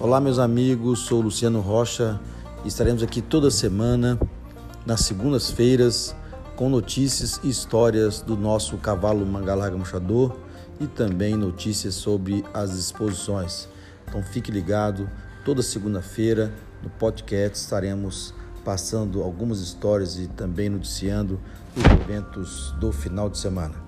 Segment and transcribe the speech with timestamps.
[0.00, 2.20] Olá, meus amigos, sou Luciano Rocha
[2.64, 4.16] estaremos aqui toda semana,
[4.86, 6.14] nas segundas-feiras,
[6.54, 10.36] com notícias e histórias do nosso cavalo Mangalarga Machador
[10.80, 13.68] e também notícias sobre as exposições.
[14.06, 15.10] Então fique ligado,
[15.44, 18.32] toda segunda-feira no podcast estaremos
[18.64, 21.40] passando algumas histórias e também noticiando
[21.76, 23.87] os eventos do final de semana.